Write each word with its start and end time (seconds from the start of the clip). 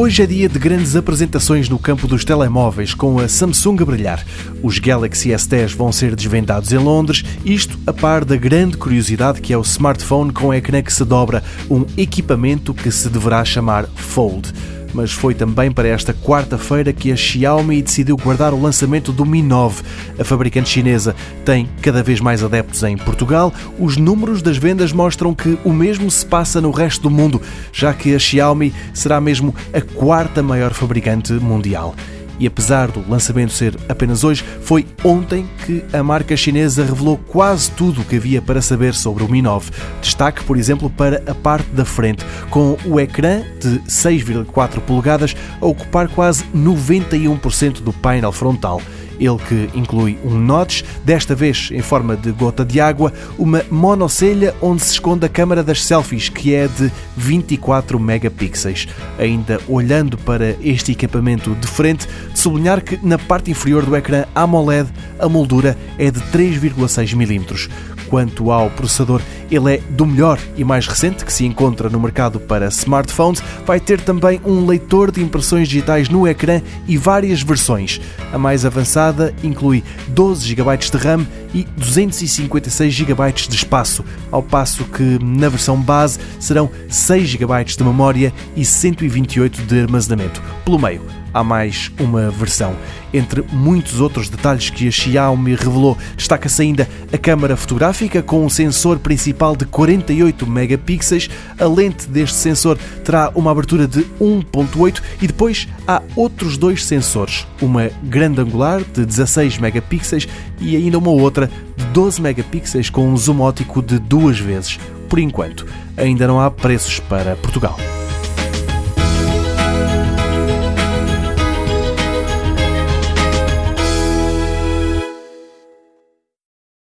Hoje 0.00 0.22
é 0.22 0.26
dia 0.26 0.48
de 0.48 0.60
grandes 0.60 0.94
apresentações 0.94 1.68
no 1.68 1.76
campo 1.76 2.06
dos 2.06 2.24
telemóveis, 2.24 2.94
com 2.94 3.18
a 3.18 3.26
Samsung 3.26 3.82
a 3.82 3.84
brilhar. 3.84 4.24
Os 4.62 4.78
Galaxy 4.78 5.30
S10 5.30 5.74
vão 5.74 5.90
ser 5.90 6.14
desvendados 6.14 6.70
em 6.72 6.78
Londres, 6.78 7.24
isto 7.44 7.76
a 7.84 7.92
par 7.92 8.24
da 8.24 8.36
grande 8.36 8.76
curiosidade 8.76 9.40
que 9.40 9.52
é 9.52 9.58
o 9.58 9.62
smartphone 9.62 10.32
com 10.32 10.54
ecrã 10.54 10.80
que 10.82 10.92
se 10.92 11.04
dobra, 11.04 11.42
um 11.68 11.84
equipamento 11.96 12.72
que 12.72 12.92
se 12.92 13.08
deverá 13.08 13.44
chamar 13.44 13.88
Fold 13.96 14.52
mas 14.94 15.12
foi 15.12 15.34
também 15.34 15.70
para 15.70 15.88
esta 15.88 16.12
quarta-feira 16.12 16.92
que 16.92 17.12
a 17.12 17.16
Xiaomi 17.16 17.82
decidiu 17.82 18.16
guardar 18.16 18.52
o 18.52 18.60
lançamento 18.60 19.12
do 19.12 19.24
Mi 19.24 19.42
9. 19.42 19.82
A 20.18 20.24
fabricante 20.24 20.68
chinesa 20.68 21.14
tem 21.44 21.68
cada 21.82 22.02
vez 22.02 22.20
mais 22.20 22.42
adeptos 22.42 22.82
em 22.82 22.96
Portugal. 22.96 23.52
Os 23.78 23.96
números 23.96 24.42
das 24.42 24.56
vendas 24.56 24.92
mostram 24.92 25.34
que 25.34 25.58
o 25.64 25.72
mesmo 25.72 26.10
se 26.10 26.24
passa 26.24 26.60
no 26.60 26.70
resto 26.70 27.02
do 27.02 27.10
mundo, 27.10 27.40
já 27.72 27.92
que 27.92 28.14
a 28.14 28.18
Xiaomi 28.18 28.74
será 28.92 29.20
mesmo 29.20 29.54
a 29.72 29.80
quarta 29.80 30.42
maior 30.42 30.72
fabricante 30.72 31.32
mundial. 31.32 31.94
E 32.38 32.46
apesar 32.46 32.90
do 32.90 33.08
lançamento 33.08 33.52
ser 33.52 33.76
apenas 33.88 34.24
hoje, 34.24 34.44
foi 34.62 34.86
ontem 35.04 35.48
que 35.64 35.84
a 35.92 36.02
marca 36.02 36.36
chinesa 36.36 36.84
revelou 36.84 37.18
quase 37.18 37.70
tudo 37.72 38.00
o 38.00 38.04
que 38.04 38.16
havia 38.16 38.40
para 38.40 38.62
saber 38.62 38.94
sobre 38.94 39.24
o 39.24 39.28
Mi 39.28 39.42
9. 39.42 39.70
Destaque, 40.00 40.44
por 40.44 40.56
exemplo, 40.56 40.88
para 40.88 41.22
a 41.26 41.34
parte 41.34 41.68
da 41.70 41.84
frente, 41.84 42.24
com 42.50 42.76
o 42.84 43.00
ecrã 43.00 43.42
de 43.60 43.80
6,4 43.80 44.80
polegadas 44.80 45.36
a 45.60 45.66
ocupar 45.66 46.08
quase 46.08 46.44
91% 46.54 47.80
do 47.80 47.92
painel 47.92 48.32
frontal 48.32 48.80
ele 49.18 49.38
que 49.48 49.70
inclui 49.74 50.18
um 50.24 50.38
notch, 50.38 50.82
desta 51.04 51.34
vez 51.34 51.70
em 51.72 51.82
forma 51.82 52.16
de 52.16 52.30
gota 52.32 52.64
de 52.64 52.80
água, 52.80 53.12
uma 53.38 53.64
monocelha 53.70 54.54
onde 54.60 54.82
se 54.82 54.92
esconde 54.92 55.26
a 55.26 55.28
câmara 55.28 55.62
das 55.62 55.84
selfies, 55.84 56.28
que 56.28 56.54
é 56.54 56.68
de 56.68 56.90
24 57.16 57.98
megapixels. 57.98 58.88
Ainda 59.18 59.60
olhando 59.68 60.16
para 60.18 60.56
este 60.60 60.92
equipamento 60.92 61.54
de 61.54 61.66
frente, 61.66 62.06
de 62.32 62.38
sublinhar 62.38 62.82
que 62.82 62.98
na 63.02 63.18
parte 63.18 63.50
inferior 63.50 63.84
do 63.84 63.96
ecrã 63.96 64.24
AMOLED 64.34 64.88
a 65.18 65.28
moldura 65.28 65.76
é 65.98 66.10
de 66.10 66.20
3,6 66.20 67.14
mm. 67.14 67.97
Quanto 68.08 68.50
ao 68.50 68.70
processador, 68.70 69.20
ele 69.50 69.74
é 69.74 69.80
do 69.90 70.06
melhor 70.06 70.38
e 70.56 70.64
mais 70.64 70.86
recente 70.86 71.24
que 71.24 71.32
se 71.32 71.44
encontra 71.44 71.88
no 71.88 72.00
mercado 72.00 72.40
para 72.40 72.68
smartphones. 72.68 73.42
Vai 73.66 73.78
ter 73.80 74.00
também 74.00 74.40
um 74.44 74.66
leitor 74.66 75.10
de 75.10 75.22
impressões 75.22 75.68
digitais 75.68 76.08
no 76.08 76.26
ecrã 76.26 76.60
e 76.86 76.96
várias 76.96 77.42
versões. 77.42 78.00
A 78.32 78.38
mais 78.38 78.64
avançada 78.64 79.34
inclui 79.42 79.82
12 80.08 80.46
GB 80.46 80.76
de 80.76 80.96
RAM 80.96 81.26
e 81.54 81.64
256 81.76 82.92
GB 82.92 83.32
de 83.32 83.54
espaço, 83.54 84.04
ao 84.30 84.42
passo 84.42 84.84
que 84.84 85.18
na 85.22 85.48
versão 85.48 85.80
base 85.80 86.18
serão 86.38 86.70
6 86.88 87.28
GB 87.28 87.64
de 87.64 87.84
memória 87.84 88.32
e 88.56 88.64
128 88.64 89.62
de 89.62 89.80
armazenamento. 89.80 90.42
Pelo 90.64 90.78
meio, 90.78 91.02
há 91.32 91.42
mais 91.44 91.90
uma 91.98 92.30
versão. 92.30 92.76
Entre 93.12 93.42
muitos 93.52 94.00
outros 94.00 94.28
detalhes 94.28 94.70
que 94.70 94.86
a 94.86 94.90
Xiaomi 94.90 95.54
revelou, 95.54 95.96
destaca-se 96.16 96.62
ainda 96.62 96.88
a 97.12 97.18
câmara 97.18 97.56
fotográfica 97.56 98.22
com 98.22 98.44
um 98.44 98.48
sensor 98.48 98.98
principal 98.98 99.56
de 99.56 99.64
48 99.64 100.46
megapixels. 100.46 101.30
A 101.58 101.64
lente 101.66 102.08
deste 102.08 102.36
sensor 102.36 102.78
terá 103.04 103.30
uma 103.34 103.50
abertura 103.50 103.86
de 103.86 104.04
1.8 104.20 105.02
e 105.22 105.26
depois 105.26 105.68
há 105.86 106.02
outros 106.14 106.58
dois 106.58 106.84
sensores, 106.84 107.46
uma 107.60 107.90
grande 108.02 108.40
angular 108.40 108.82
de 108.82 109.04
16 109.06 109.58
megapixels 109.58 110.28
e 110.60 110.76
ainda 110.76 110.98
uma 110.98 111.10
outra 111.10 111.50
de 111.76 111.84
12 111.86 112.20
megapixels 112.20 112.90
com 112.90 113.08
um 113.08 113.16
zoom 113.16 113.40
ótico 113.40 113.82
de 113.82 113.98
duas 113.98 114.38
vezes. 114.38 114.78
Por 115.08 115.18
enquanto, 115.18 115.66
ainda 115.96 116.26
não 116.26 116.40
há 116.40 116.50
preços 116.50 117.00
para 117.00 117.34
Portugal. 117.36 117.78